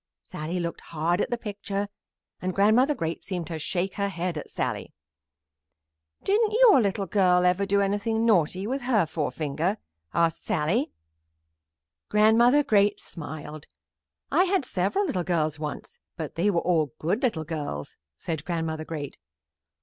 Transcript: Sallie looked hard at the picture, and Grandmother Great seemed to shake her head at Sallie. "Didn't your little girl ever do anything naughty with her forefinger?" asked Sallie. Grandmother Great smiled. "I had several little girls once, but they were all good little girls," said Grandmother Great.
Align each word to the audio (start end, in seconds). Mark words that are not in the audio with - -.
Sallie 0.23 0.59
looked 0.59 0.81
hard 0.81 1.21
at 1.21 1.29
the 1.29 1.37
picture, 1.37 1.87
and 2.41 2.55
Grandmother 2.55 2.95
Great 2.95 3.23
seemed 3.23 3.45
to 3.45 3.59
shake 3.59 3.93
her 3.97 4.09
head 4.09 4.35
at 4.35 4.49
Sallie. 4.49 4.95
"Didn't 6.23 6.53
your 6.59 6.81
little 6.81 7.05
girl 7.05 7.45
ever 7.45 7.67
do 7.67 7.81
anything 7.81 8.25
naughty 8.25 8.65
with 8.65 8.81
her 8.81 9.05
forefinger?" 9.05 9.77
asked 10.11 10.43
Sallie. 10.43 10.91
Grandmother 12.09 12.63
Great 12.63 12.99
smiled. 12.99 13.67
"I 14.31 14.45
had 14.45 14.65
several 14.65 15.05
little 15.05 15.23
girls 15.23 15.59
once, 15.59 15.99
but 16.17 16.33
they 16.33 16.49
were 16.49 16.61
all 16.61 16.95
good 16.97 17.21
little 17.21 17.43
girls," 17.45 17.95
said 18.17 18.43
Grandmother 18.43 18.85
Great. 18.85 19.19